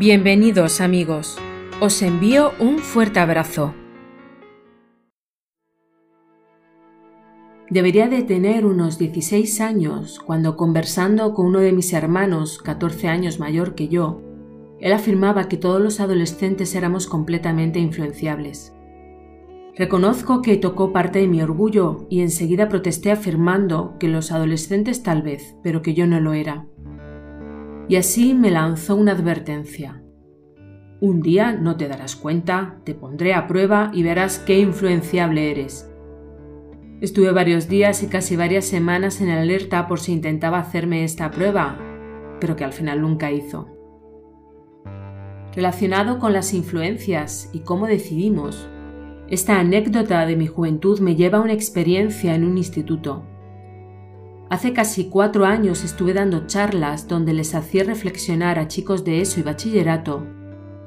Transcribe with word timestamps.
Bienvenidos 0.00 0.80
amigos, 0.80 1.36
os 1.78 2.00
envío 2.00 2.52
un 2.58 2.78
fuerte 2.78 3.20
abrazo. 3.20 3.74
Debería 7.68 8.08
de 8.08 8.22
tener 8.22 8.64
unos 8.64 8.96
16 8.96 9.60
años 9.60 10.18
cuando 10.18 10.56
conversando 10.56 11.34
con 11.34 11.44
uno 11.44 11.58
de 11.58 11.72
mis 11.72 11.92
hermanos, 11.92 12.62
14 12.62 13.08
años 13.08 13.38
mayor 13.40 13.74
que 13.74 13.88
yo, 13.88 14.22
él 14.80 14.94
afirmaba 14.94 15.48
que 15.48 15.58
todos 15.58 15.82
los 15.82 16.00
adolescentes 16.00 16.74
éramos 16.74 17.06
completamente 17.06 17.78
influenciables. 17.78 18.72
Reconozco 19.76 20.40
que 20.40 20.56
tocó 20.56 20.94
parte 20.94 21.18
de 21.18 21.28
mi 21.28 21.42
orgullo 21.42 22.06
y 22.08 22.22
enseguida 22.22 22.70
protesté 22.70 23.12
afirmando 23.12 23.98
que 24.00 24.08
los 24.08 24.32
adolescentes 24.32 25.02
tal 25.02 25.20
vez, 25.20 25.56
pero 25.62 25.82
que 25.82 25.92
yo 25.92 26.06
no 26.06 26.20
lo 26.20 26.32
era 26.32 26.66
y 27.90 27.96
así 27.96 28.34
me 28.34 28.52
lanzó 28.52 28.94
una 28.94 29.10
advertencia. 29.10 30.00
Un 31.00 31.22
día 31.22 31.50
no 31.50 31.76
te 31.76 31.88
darás 31.88 32.14
cuenta, 32.14 32.78
te 32.84 32.94
pondré 32.94 33.34
a 33.34 33.48
prueba 33.48 33.90
y 33.92 34.04
verás 34.04 34.38
qué 34.38 34.60
influenciable 34.60 35.50
eres. 35.50 35.90
Estuve 37.00 37.32
varios 37.32 37.68
días 37.68 38.04
y 38.04 38.06
casi 38.06 38.36
varias 38.36 38.64
semanas 38.64 39.20
en 39.20 39.30
alerta 39.30 39.88
por 39.88 39.98
si 39.98 40.12
intentaba 40.12 40.60
hacerme 40.60 41.02
esta 41.02 41.32
prueba, 41.32 41.78
pero 42.40 42.54
que 42.54 42.62
al 42.62 42.72
final 42.72 43.02
nunca 43.02 43.32
hizo. 43.32 43.66
Relacionado 45.52 46.20
con 46.20 46.32
las 46.32 46.54
influencias 46.54 47.50
y 47.52 47.64
cómo 47.64 47.88
decidimos, 47.88 48.68
esta 49.26 49.58
anécdota 49.58 50.26
de 50.26 50.36
mi 50.36 50.46
juventud 50.46 51.00
me 51.00 51.16
lleva 51.16 51.38
a 51.38 51.42
una 51.42 51.54
experiencia 51.54 52.36
en 52.36 52.44
un 52.44 52.56
instituto. 52.56 53.24
Hace 54.50 54.72
casi 54.72 55.04
cuatro 55.04 55.46
años 55.46 55.84
estuve 55.84 56.12
dando 56.12 56.48
charlas 56.48 57.06
donde 57.06 57.32
les 57.32 57.54
hacía 57.54 57.84
reflexionar 57.84 58.58
a 58.58 58.66
chicos 58.66 59.04
de 59.04 59.20
ESO 59.20 59.38
y 59.38 59.42
bachillerato 59.44 60.26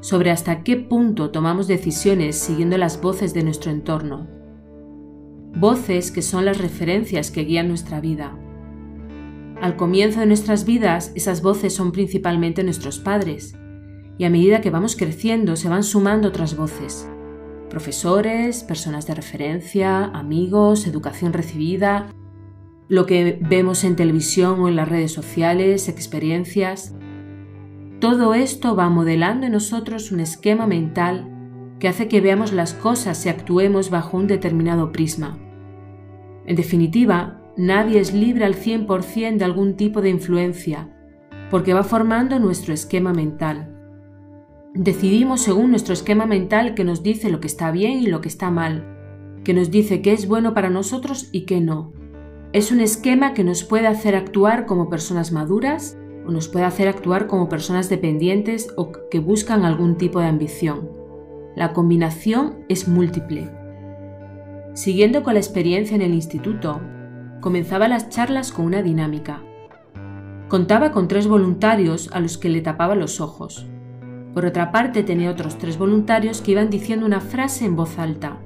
sobre 0.01 0.31
hasta 0.31 0.63
qué 0.63 0.75
punto 0.75 1.31
tomamos 1.31 1.67
decisiones 1.67 2.35
siguiendo 2.35 2.77
las 2.77 2.99
voces 2.99 3.33
de 3.33 3.41
nuestro 3.41 3.71
entorno. 3.71 4.27
Voces 5.55 6.11
que 6.11 6.21
son 6.21 6.43
las 6.43 6.57
referencias 6.57 7.31
que 7.31 7.45
guían 7.45 7.69
nuestra 7.69 8.01
vida. 8.01 8.37
Al 9.61 9.77
comienzo 9.77 10.19
de 10.19 10.25
nuestras 10.25 10.65
vidas, 10.65 11.13
esas 11.15 11.41
voces 11.41 11.73
son 11.73 11.93
principalmente 11.93 12.65
nuestros 12.65 12.99
padres, 12.99 13.55
y 14.17 14.25
a 14.25 14.29
medida 14.29 14.59
que 14.59 14.71
vamos 14.71 14.97
creciendo 14.97 15.55
se 15.55 15.69
van 15.69 15.83
sumando 15.83 16.27
otras 16.27 16.57
voces. 16.57 17.07
Profesores, 17.69 18.65
personas 18.65 19.07
de 19.07 19.15
referencia, 19.15 20.03
amigos, 20.07 20.85
educación 20.85 21.31
recibida, 21.31 22.13
lo 22.89 23.05
que 23.05 23.39
vemos 23.41 23.83
en 23.83 23.95
televisión 23.95 24.59
o 24.59 24.67
en 24.67 24.75
las 24.75 24.89
redes 24.89 25.11
sociales, 25.11 25.87
experiencias. 25.87 26.95
Todo 27.99 28.33
esto 28.33 28.75
va 28.75 28.89
modelando 28.89 29.45
en 29.45 29.53
nosotros 29.53 30.11
un 30.11 30.19
esquema 30.19 30.67
mental 30.67 31.29
que 31.79 31.87
hace 31.87 32.07
que 32.07 32.21
veamos 32.21 32.53
las 32.53 32.73
cosas 32.73 33.25
y 33.25 33.29
actuemos 33.29 33.89
bajo 33.89 34.17
un 34.17 34.27
determinado 34.27 34.91
prisma. 34.91 35.37
En 36.45 36.55
definitiva, 36.55 37.41
nadie 37.55 37.99
es 37.99 38.13
libre 38.13 38.45
al 38.45 38.55
100% 38.55 39.37
de 39.37 39.45
algún 39.45 39.75
tipo 39.75 40.01
de 40.01 40.09
influencia, 40.09 40.89
porque 41.49 41.73
va 41.73 41.83
formando 41.83 42.39
nuestro 42.39 42.73
esquema 42.73 43.13
mental. 43.13 43.69
Decidimos 44.73 45.41
según 45.41 45.69
nuestro 45.69 45.93
esquema 45.93 46.25
mental 46.25 46.73
que 46.73 46.83
nos 46.83 47.03
dice 47.03 47.29
lo 47.29 47.39
que 47.39 47.47
está 47.47 47.71
bien 47.71 47.99
y 47.99 48.07
lo 48.07 48.21
que 48.21 48.27
está 48.27 48.49
mal, 48.49 48.85
que 49.43 49.53
nos 49.53 49.71
dice 49.71 50.01
qué 50.01 50.13
es 50.13 50.27
bueno 50.27 50.53
para 50.53 50.69
nosotros 50.69 51.29
y 51.31 51.45
qué 51.45 51.61
no 51.61 52.02
es 52.53 52.71
un 52.71 52.81
esquema 52.81 53.33
que 53.33 53.43
nos 53.43 53.63
puede 53.63 53.87
hacer 53.87 54.15
actuar 54.15 54.67
como 54.67 54.87
personas 54.87 55.31
maduras 55.31 55.97
o 56.27 56.31
nos 56.31 56.47
puede 56.47 56.65
hacer 56.65 56.87
actuar 56.87 57.25
como 57.25 57.49
personas 57.49 57.89
dependientes 57.89 58.69
o 58.77 58.91
que 59.09 59.19
buscan 59.19 59.65
algún 59.65 59.97
tipo 59.97 60.19
de 60.19 60.27
ambición. 60.27 60.91
La 61.55 61.73
combinación 61.73 62.63
es 62.69 62.87
múltiple. 62.87 63.49
Siguiendo 64.75 65.23
con 65.23 65.33
la 65.33 65.39
experiencia 65.39 65.95
en 65.95 66.03
el 66.03 66.13
instituto, 66.13 66.79
comenzaba 67.41 67.87
las 67.87 68.09
charlas 68.09 68.51
con 68.51 68.65
una 68.65 68.83
dinámica. 68.83 69.41
Contaba 70.47 70.91
con 70.91 71.07
tres 71.07 71.27
voluntarios 71.27 72.11
a 72.13 72.19
los 72.19 72.37
que 72.37 72.49
le 72.49 72.61
tapaba 72.61 72.93
los 72.93 73.19
ojos. 73.19 73.65
Por 74.35 74.45
otra 74.45 74.71
parte 74.71 75.01
tenía 75.01 75.31
otros 75.31 75.57
tres 75.57 75.79
voluntarios 75.79 76.41
que 76.41 76.51
iban 76.51 76.69
diciendo 76.69 77.07
una 77.07 77.19
frase 77.19 77.65
en 77.65 77.75
voz 77.75 77.97
alta. 77.97 78.37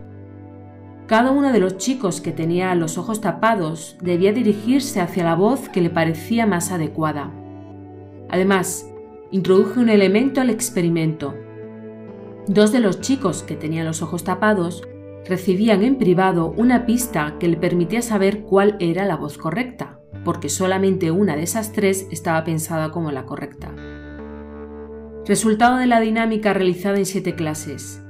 Cada 1.07 1.31
uno 1.31 1.53
de 1.53 1.59
los 1.59 1.78
chicos 1.78 2.19
que 2.19 2.34
tenía 2.34 2.75
los 2.75 2.97
ojos 2.97 3.22
tapados 3.22 3.95
debía 4.01 4.34
dirigirse 4.34 5.00
hacia 5.00 5.23
la 5.23 5.35
voz 5.35 5.69
que 5.69 5.79
le 5.79 5.90
parecía 5.90 6.45
más 6.45 6.69
adecuada. 6.73 7.31
Además, 8.29 8.91
introduje 9.31 9.79
un 9.79 9.88
elemento 9.88 10.41
al 10.41 10.50
experimento. 10.50 11.34
Dos 12.47 12.73
de 12.73 12.81
los 12.81 13.00
chicos 13.00 13.41
que 13.41 13.56
tenían 13.56 13.85
los 13.85 14.01
ojos 14.01 14.25
tapados 14.25 14.84
recibían 15.25 15.81
en 15.84 15.97
privado 15.97 16.53
una 16.57 16.85
pista 16.85 17.35
que 17.39 17.47
le 17.47 17.56
permitía 17.56 18.01
saber 18.01 18.41
cuál 18.41 18.75
era 18.79 19.06
la 19.06 19.16
voz 19.16 19.38
correcta, 19.38 20.01
porque 20.25 20.50
solamente 20.50 21.12
una 21.12 21.38
de 21.38 21.44
esas 21.44 21.72
tres 21.72 22.06
estaba 22.12 22.44
pensada 22.44 22.91
como 22.91 23.12
la 23.12 23.25
correcta. 23.25 23.74
Resultado 25.25 25.78
de 25.78 25.88
la 25.88 26.01
dinámica 26.01 26.53
realizada 26.53 26.97
en 26.97 27.06
siete 27.06 27.34
clases. 27.34 28.03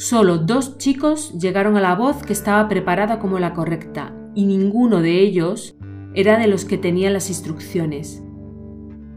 Solo 0.00 0.38
dos 0.38 0.78
chicos 0.78 1.30
llegaron 1.38 1.76
a 1.76 1.82
la 1.82 1.94
voz 1.94 2.22
que 2.22 2.32
estaba 2.32 2.66
preparada 2.68 3.18
como 3.18 3.38
la 3.38 3.52
correcta 3.52 4.14
y 4.34 4.46
ninguno 4.46 5.02
de 5.02 5.20
ellos 5.20 5.76
era 6.14 6.38
de 6.38 6.46
los 6.46 6.64
que 6.64 6.78
tenían 6.78 7.12
las 7.12 7.28
instrucciones. 7.28 8.22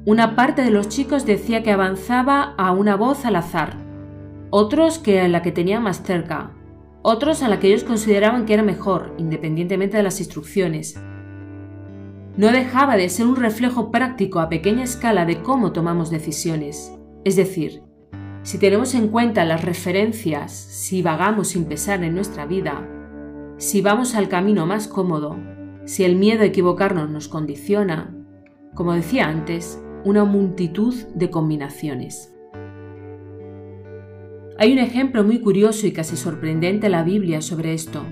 Una 0.06 0.36
parte 0.36 0.62
de 0.62 0.72
los 0.72 0.90
chicos 0.90 1.26
decía 1.26 1.64
que 1.64 1.72
avanzaba 1.72 2.54
a 2.58 2.74
una 2.74 2.98
voz 2.98 3.24
al 3.24 3.38
azar, 3.38 3.78
otros 4.50 5.00
que 5.00 5.22
a 5.22 5.30
la 5.30 5.42
que 5.42 5.54
tenían 5.54 5.84
más 5.84 6.04
cerca, 6.04 6.52
otros 7.02 7.44
a 7.44 7.48
la 7.48 7.62
que 7.62 7.68
ellos 7.68 7.86
consideraban 7.86 8.46
que 8.46 8.54
era 8.54 8.62
mejor, 8.62 9.16
independientemente 9.18 9.96
de 9.96 10.04
las 10.04 10.20
instrucciones. 10.20 11.02
No 12.36 12.52
dejaba 12.52 12.98
de 12.98 13.08
ser 13.08 13.28
un 13.28 13.38
reflejo 13.38 13.90
práctico 13.90 14.42
a 14.42 14.50
pequeña 14.50 14.84
escala 14.84 15.26
de 15.26 15.42
cómo 15.44 15.72
tomamos 15.72 16.10
decisiones, 16.10 16.94
es 17.24 17.38
decir, 17.38 17.84
si 18.44 18.58
tenemos 18.58 18.94
en 18.94 19.08
cuenta 19.08 19.46
las 19.46 19.64
referencias, 19.64 20.52
si 20.52 21.02
vagamos 21.02 21.50
sin 21.50 21.66
pesar 21.66 22.04
en 22.04 22.14
nuestra 22.14 22.46
vida, 22.46 22.88
si 23.58 23.81
vamos 23.81 24.16
al 24.16 24.28
camino 24.28 24.66
más 24.66 24.90
cómodo, 24.90 25.38
si 25.86 26.04
el 26.04 26.18
miedo 26.18 26.44
a 26.44 26.46
equivocarnos 26.46 27.09
nos 27.09 27.30
condiciona, 27.30 28.14
como 28.76 28.94
decía 28.94 29.28
antes, 29.28 29.82
una 30.03 30.26
multitud 30.26 30.94
de 31.16 31.30
combinaciones. 31.30 32.34
Hay 34.58 34.74
un 34.74 34.80
ejemplo 34.80 35.24
muy 35.24 35.40
curioso 35.40 35.88
y 35.88 35.94
casi 35.94 36.18
sorprendente 36.18 36.88
en 36.88 36.92
la 36.92 37.03
Biblia 37.03 37.42
sobre 37.42 37.74
esto. 37.74 38.03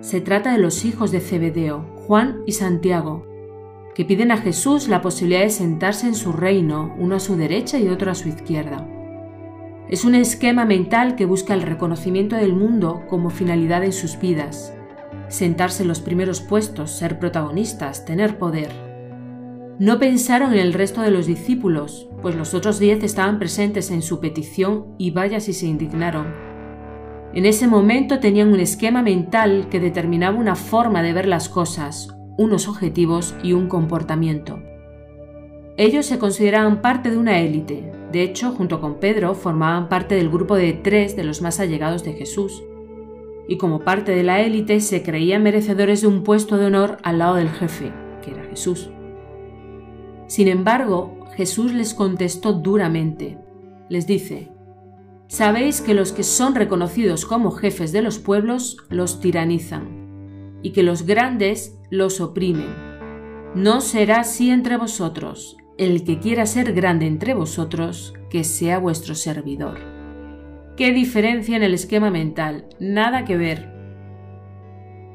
Se 0.00 0.20
trata 0.20 0.52
de 0.52 0.58
los 0.58 0.84
hijos 0.84 1.10
de 1.10 1.20
Zebedeo, 1.20 1.94
Juan 2.06 2.42
y 2.46 2.52
Santiago, 2.52 3.26
que 3.94 4.04
piden 4.04 4.30
a 4.30 4.36
Jesús 4.36 4.88
la 4.88 5.00
posibilidad 5.00 5.40
de 5.40 5.50
sentarse 5.50 6.06
en 6.06 6.14
su 6.14 6.32
reino, 6.32 6.94
uno 6.98 7.16
a 7.16 7.20
su 7.20 7.36
derecha 7.36 7.78
y 7.78 7.88
otro 7.88 8.10
a 8.10 8.14
su 8.14 8.28
izquierda. 8.28 8.86
Es 9.88 10.04
un 10.04 10.16
esquema 10.16 10.64
mental 10.64 11.14
que 11.14 11.26
busca 11.26 11.54
el 11.54 11.62
reconocimiento 11.62 12.34
del 12.34 12.52
mundo 12.52 13.04
como 13.08 13.30
finalidad 13.30 13.84
en 13.84 13.92
sus 13.92 14.18
vidas, 14.18 14.74
sentarse 15.28 15.82
en 15.82 15.88
los 15.88 16.00
primeros 16.00 16.40
puestos, 16.40 16.90
ser 16.90 17.20
protagonistas, 17.20 18.04
tener 18.04 18.36
poder. 18.36 18.70
No 19.78 20.00
pensaron 20.00 20.54
en 20.54 20.58
el 20.58 20.72
resto 20.72 21.02
de 21.02 21.12
los 21.12 21.26
discípulos, 21.26 22.08
pues 22.20 22.34
los 22.34 22.52
otros 22.52 22.80
diez 22.80 23.04
estaban 23.04 23.38
presentes 23.38 23.92
en 23.92 24.02
su 24.02 24.18
petición 24.18 24.86
y 24.98 25.12
vaya 25.12 25.38
si 25.38 25.52
se 25.52 25.66
indignaron. 25.66 26.34
En 27.32 27.46
ese 27.46 27.68
momento 27.68 28.18
tenían 28.18 28.48
un 28.48 28.58
esquema 28.58 29.02
mental 29.02 29.68
que 29.70 29.78
determinaba 29.78 30.36
una 30.36 30.56
forma 30.56 31.02
de 31.02 31.12
ver 31.12 31.28
las 31.28 31.48
cosas, 31.48 32.08
unos 32.36 32.66
objetivos 32.66 33.36
y 33.44 33.52
un 33.52 33.68
comportamiento. 33.68 34.58
Ellos 35.76 36.06
se 36.06 36.18
consideraban 36.18 36.80
parte 36.80 37.10
de 37.10 37.18
una 37.18 37.38
élite, 37.38 37.92
de 38.12 38.22
hecho, 38.22 38.52
junto 38.52 38.80
con 38.80 39.00
Pedro 39.00 39.34
formaban 39.34 39.88
parte 39.88 40.14
del 40.14 40.30
grupo 40.30 40.54
de 40.54 40.72
tres 40.72 41.16
de 41.16 41.24
los 41.24 41.42
más 41.42 41.60
allegados 41.60 42.04
de 42.04 42.12
Jesús, 42.12 42.62
y 43.48 43.58
como 43.58 43.80
parte 43.80 44.12
de 44.12 44.22
la 44.22 44.40
élite 44.40 44.80
se 44.80 45.02
creían 45.02 45.42
merecedores 45.42 46.00
de 46.00 46.06
un 46.08 46.22
puesto 46.22 46.56
de 46.56 46.66
honor 46.66 46.98
al 47.02 47.18
lado 47.18 47.36
del 47.36 47.50
jefe, 47.50 47.92
que 48.22 48.32
era 48.32 48.44
Jesús. 48.44 48.90
Sin 50.26 50.48
embargo, 50.48 51.20
Jesús 51.36 51.72
les 51.72 51.94
contestó 51.94 52.52
duramente. 52.52 53.38
Les 53.88 54.06
dice, 54.06 54.50
Sabéis 55.28 55.80
que 55.80 55.94
los 55.94 56.12
que 56.12 56.22
son 56.22 56.54
reconocidos 56.54 57.26
como 57.26 57.50
jefes 57.50 57.92
de 57.92 58.02
los 58.02 58.18
pueblos 58.18 58.78
los 58.88 59.20
tiranizan, 59.20 60.60
y 60.62 60.70
que 60.70 60.82
los 60.82 61.04
grandes 61.04 61.78
los 61.90 62.20
oprimen. 62.20 62.74
No 63.54 63.80
será 63.80 64.20
así 64.20 64.50
entre 64.50 64.76
vosotros, 64.76 65.56
el 65.78 66.04
que 66.04 66.18
quiera 66.18 66.46
ser 66.46 66.72
grande 66.72 67.06
entre 67.06 67.34
vosotros, 67.34 68.14
que 68.30 68.44
sea 68.44 68.78
vuestro 68.78 69.14
servidor. 69.14 69.78
¿Qué 70.76 70.92
diferencia 70.92 71.56
en 71.56 71.62
el 71.62 71.74
esquema 71.74 72.10
mental? 72.10 72.66
Nada 72.78 73.24
que 73.24 73.36
ver. 73.36 73.72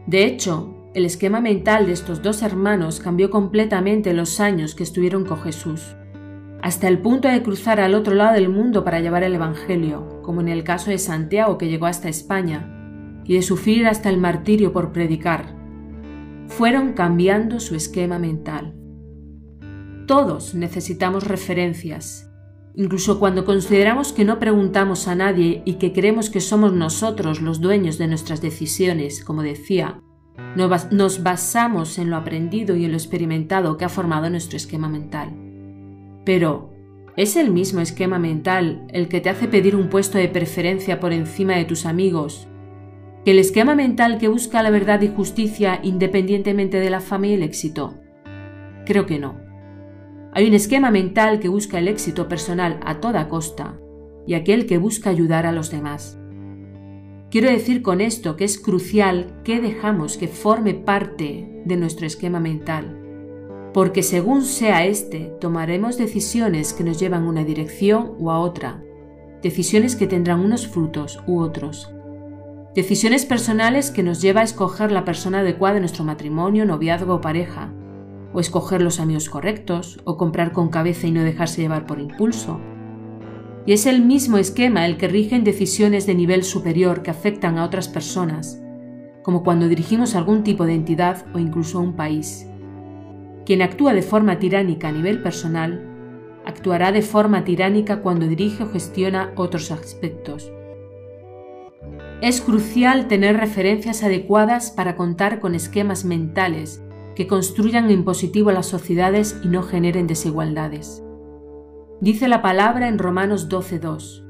De 0.05 0.25
hecho, 0.25 0.89
el 0.93 1.05
esquema 1.05 1.41
mental 1.41 1.87
de 1.87 1.93
estos 1.93 2.21
dos 2.21 2.41
hermanos 2.41 2.99
cambió 2.99 3.29
completamente 3.29 4.13
los 4.13 4.39
años 4.39 4.75
que 4.75 4.83
estuvieron 4.83 5.25
con 5.25 5.41
Jesús. 5.41 5.95
hasta 6.61 6.87
el 6.87 6.99
punto 6.99 7.27
de 7.27 7.41
cruzar 7.41 7.79
al 7.79 7.95
otro 7.95 8.13
lado 8.13 8.33
del 8.33 8.49
mundo 8.49 8.83
para 8.83 8.99
llevar 8.99 9.23
el 9.23 9.33
Evangelio, 9.33 10.21
como 10.21 10.41
en 10.41 10.47
el 10.47 10.63
caso 10.63 10.91
de 10.91 10.99
Santiago 10.99 11.57
que 11.57 11.67
llegó 11.67 11.87
hasta 11.87 12.07
España, 12.07 13.21
y 13.25 13.35
de 13.35 13.41
sufrir 13.41 13.87
hasta 13.87 14.09
el 14.09 14.17
martirio 14.17 14.71
por 14.71 14.91
predicar, 14.91 15.55
fueron 16.47 16.93
cambiando 16.93 17.59
su 17.59 17.75
esquema 17.75 18.19
mental. 18.19 18.75
Todos 20.11 20.55
necesitamos 20.55 21.25
referencias, 21.25 22.29
incluso 22.75 23.17
cuando 23.17 23.45
consideramos 23.45 24.11
que 24.11 24.25
no 24.25 24.39
preguntamos 24.39 25.07
a 25.07 25.15
nadie 25.15 25.61
y 25.63 25.75
que 25.75 25.93
creemos 25.93 26.29
que 26.29 26.41
somos 26.41 26.73
nosotros 26.73 27.41
los 27.41 27.61
dueños 27.61 27.97
de 27.97 28.09
nuestras 28.09 28.41
decisiones, 28.41 29.23
como 29.23 29.41
decía, 29.41 30.01
nos 30.57 31.23
basamos 31.23 31.97
en 31.97 32.09
lo 32.09 32.17
aprendido 32.17 32.75
y 32.75 32.83
en 32.83 32.91
lo 32.91 32.97
experimentado 32.97 33.77
que 33.77 33.85
ha 33.85 33.89
formado 33.89 34.29
nuestro 34.29 34.57
esquema 34.57 34.89
mental. 34.89 35.31
Pero, 36.25 36.73
¿es 37.15 37.37
el 37.37 37.49
mismo 37.49 37.79
esquema 37.79 38.19
mental 38.19 38.85
el 38.89 39.07
que 39.07 39.21
te 39.21 39.29
hace 39.29 39.47
pedir 39.47 39.77
un 39.77 39.87
puesto 39.87 40.17
de 40.17 40.27
preferencia 40.27 40.99
por 40.99 41.13
encima 41.13 41.55
de 41.55 41.63
tus 41.63 41.85
amigos 41.85 42.49
que 43.23 43.31
el 43.31 43.39
esquema 43.39 43.75
mental 43.75 44.17
que 44.17 44.27
busca 44.27 44.61
la 44.61 44.71
verdad 44.71 45.01
y 45.03 45.07
justicia 45.07 45.79
independientemente 45.83 46.81
de 46.81 46.89
la 46.89 46.99
fama 46.99 47.27
y 47.27 47.33
el 47.35 47.43
éxito? 47.43 47.97
Creo 48.85 49.05
que 49.05 49.17
no. 49.17 49.50
Hay 50.33 50.47
un 50.47 50.53
esquema 50.53 50.91
mental 50.91 51.39
que 51.39 51.49
busca 51.49 51.77
el 51.77 51.89
éxito 51.89 52.29
personal 52.29 52.79
a 52.85 53.01
toda 53.01 53.27
costa 53.27 53.77
y 54.25 54.35
aquel 54.35 54.65
que 54.65 54.77
busca 54.77 55.09
ayudar 55.09 55.45
a 55.45 55.51
los 55.51 55.71
demás. 55.71 56.17
Quiero 57.29 57.49
decir 57.49 57.81
con 57.81 57.99
esto 57.99 58.37
que 58.37 58.45
es 58.45 58.57
crucial 58.57 59.41
que 59.43 59.59
dejamos 59.59 60.17
que 60.17 60.29
forme 60.29 60.73
parte 60.73 61.61
de 61.65 61.75
nuestro 61.75 62.05
esquema 62.05 62.39
mental, 62.39 62.97
porque 63.73 64.03
según 64.03 64.43
sea 64.43 64.85
este, 64.85 65.33
tomaremos 65.41 65.97
decisiones 65.97 66.73
que 66.73 66.83
nos 66.85 66.99
llevan 66.99 67.23
a 67.23 67.29
una 67.29 67.43
dirección 67.43 68.13
u 68.17 68.31
a 68.31 68.39
otra, 68.39 68.81
decisiones 69.41 69.97
que 69.97 70.07
tendrán 70.07 70.39
unos 70.39 70.67
frutos 70.67 71.19
u 71.27 71.39
otros. 71.39 71.91
Decisiones 72.73 73.25
personales 73.25 73.91
que 73.91 74.03
nos 74.03 74.21
lleva 74.21 74.41
a 74.41 74.45
escoger 74.45 74.93
la 74.93 75.03
persona 75.03 75.39
adecuada 75.39 75.75
en 75.75 75.81
nuestro 75.81 76.05
matrimonio, 76.05 76.65
noviazgo 76.65 77.15
o 77.15 77.21
pareja, 77.21 77.73
o 78.33 78.39
escoger 78.39 78.81
los 78.81 78.99
amigos 78.99 79.29
correctos, 79.29 79.99
o 80.03 80.17
comprar 80.17 80.51
con 80.51 80.69
cabeza 80.69 81.07
y 81.07 81.11
no 81.11 81.23
dejarse 81.23 81.61
llevar 81.61 81.85
por 81.85 81.99
impulso. 81.99 82.59
Y 83.65 83.73
es 83.73 83.85
el 83.85 84.03
mismo 84.03 84.37
esquema 84.37 84.85
el 84.85 84.97
que 84.97 85.07
rige 85.07 85.35
en 85.35 85.43
decisiones 85.43 86.05
de 86.05 86.15
nivel 86.15 86.43
superior 86.43 87.03
que 87.03 87.11
afectan 87.11 87.57
a 87.57 87.65
otras 87.65 87.87
personas, 87.87 88.61
como 89.23 89.43
cuando 89.43 89.67
dirigimos 89.67 90.15
algún 90.15 90.43
tipo 90.43 90.65
de 90.65 90.73
entidad 90.73 91.25
o 91.33 91.39
incluso 91.39 91.79
un 91.79 91.95
país. 91.95 92.47
Quien 93.45 93.61
actúa 93.61 93.93
de 93.93 94.01
forma 94.01 94.39
tiránica 94.39 94.89
a 94.89 94.91
nivel 94.91 95.21
personal, 95.21 95.87
actuará 96.45 96.91
de 96.91 97.01
forma 97.01 97.43
tiránica 97.43 98.01
cuando 98.01 98.27
dirige 98.27 98.63
o 98.63 98.69
gestiona 98.69 99.31
otros 99.35 99.71
aspectos 99.71 100.51
es 102.21 102.39
crucial 102.39 103.07
tener 103.07 103.37
referencias 103.37 104.03
adecuadas 104.03 104.69
para 104.69 104.95
contar 104.95 105.39
con 105.39 105.55
esquemas 105.55 106.05
mentales 106.05 106.83
que 107.15 107.27
construyan 107.27 107.89
en 107.89 108.03
positivo 108.03 108.51
las 108.51 108.67
sociedades 108.67 109.39
y 109.43 109.47
no 109.47 109.63
generen 109.63 110.07
desigualdades. 110.07 111.03
Dice 111.99 112.27
la 112.27 112.41
palabra 112.41 112.87
en 112.87 112.97
Romanos 112.97 113.49
12.2. 113.49 114.25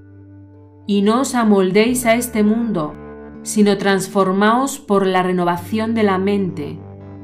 Y 0.88 1.04
no 1.04 1.22
os 1.22 1.36
amoldéis 1.36 2.06
a 2.06 2.16
este 2.16 2.44
mundo, 2.44 2.94
sino 3.44 3.78
transformaos 3.78 4.80
por 4.80 5.06
la 5.06 5.24
renovación 5.24 5.94
de 5.94 6.04
la 6.04 6.18
mente, 6.18 6.80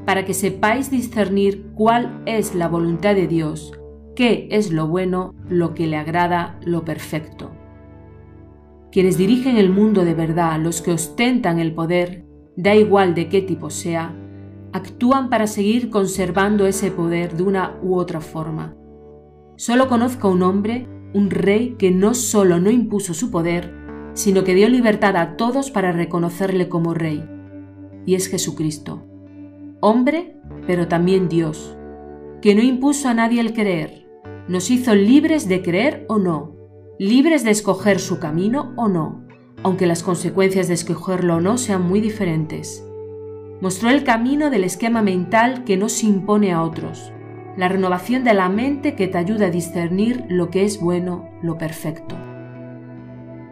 para 0.06 0.24
que 0.24 0.32
sepáis 0.32 0.90
discernir 0.90 1.66
cuál 1.74 2.22
es 2.24 2.54
la 2.54 2.68
voluntad 2.68 3.14
de 3.14 3.26
Dios, 3.26 3.78
qué 4.16 4.48
es 4.50 4.72
lo 4.72 4.86
bueno, 4.86 5.34
lo 5.48 5.74
que 5.74 5.86
le 5.86 5.96
agrada, 5.96 6.58
lo 6.64 6.84
perfecto. 6.84 7.50
Quienes 8.90 9.18
dirigen 9.18 9.58
el 9.58 9.70
mundo 9.70 10.04
de 10.04 10.14
verdad, 10.14 10.58
los 10.58 10.80
que 10.80 10.92
ostentan 10.92 11.58
el 11.58 11.74
poder, 11.74 12.24
da 12.56 12.74
igual 12.74 13.14
de 13.14 13.28
qué 13.28 13.42
tipo 13.42 13.68
sea, 13.68 14.14
actúan 14.72 15.30
para 15.30 15.46
seguir 15.46 15.90
conservando 15.90 16.66
ese 16.66 16.90
poder 16.90 17.36
de 17.36 17.42
una 17.42 17.78
u 17.82 17.96
otra 17.96 18.20
forma. 18.20 18.74
Solo 19.56 19.88
conozco 19.88 20.28
a 20.28 20.30
un 20.30 20.42
hombre, 20.42 20.86
un 21.14 21.30
rey 21.30 21.76
que 21.78 21.90
no 21.90 22.14
solo 22.14 22.60
no 22.60 22.70
impuso 22.70 23.14
su 23.14 23.30
poder, 23.30 23.74
sino 24.14 24.44
que 24.44 24.54
dio 24.54 24.68
libertad 24.68 25.16
a 25.16 25.36
todos 25.36 25.70
para 25.70 25.92
reconocerle 25.92 26.68
como 26.68 26.94
rey, 26.94 27.24
y 28.04 28.14
es 28.14 28.28
Jesucristo. 28.28 29.04
Hombre, 29.80 30.36
pero 30.66 30.88
también 30.88 31.28
Dios, 31.28 31.76
que 32.42 32.54
no 32.54 32.62
impuso 32.62 33.08
a 33.08 33.14
nadie 33.14 33.40
el 33.40 33.52
creer, 33.52 34.06
nos 34.48 34.70
hizo 34.70 34.94
libres 34.94 35.48
de 35.48 35.62
creer 35.62 36.04
o 36.08 36.18
no, 36.18 36.56
libres 36.98 37.44
de 37.44 37.50
escoger 37.50 38.00
su 38.00 38.18
camino 38.18 38.72
o 38.76 38.88
no, 38.88 39.24
aunque 39.62 39.86
las 39.86 40.02
consecuencias 40.02 40.68
de 40.68 40.74
escogerlo 40.74 41.36
o 41.36 41.40
no 41.40 41.58
sean 41.58 41.82
muy 41.82 42.00
diferentes. 42.00 42.87
Mostró 43.60 43.90
el 43.90 44.04
camino 44.04 44.50
del 44.50 44.64
esquema 44.64 45.02
mental 45.02 45.64
que 45.64 45.76
no 45.76 45.88
se 45.88 46.06
impone 46.06 46.52
a 46.52 46.62
otros, 46.62 47.12
la 47.56 47.68
renovación 47.68 48.22
de 48.22 48.34
la 48.34 48.48
mente 48.48 48.94
que 48.94 49.08
te 49.08 49.18
ayuda 49.18 49.46
a 49.46 49.50
discernir 49.50 50.24
lo 50.28 50.48
que 50.48 50.64
es 50.64 50.80
bueno, 50.80 51.28
lo 51.42 51.58
perfecto. 51.58 52.16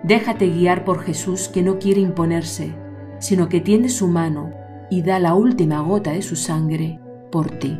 Déjate 0.05 0.49
guiar 0.49 0.85
por 0.85 1.01
Jesús 1.01 1.49
que 1.49 1.63
no 1.63 1.81
quiere 1.81 2.01
imponerse, 2.01 2.73
sino 3.19 3.49
que 3.49 3.61
tiende 3.61 3.89
su 3.89 4.07
mano 4.07 4.53
y 4.91 5.03
da 5.03 5.19
la 5.19 5.35
última 5.35 5.81
gota 5.81 6.13
de 6.13 6.23
su 6.23 6.37
sangre 6.37 7.01
por 7.33 7.51
ti. 7.51 7.77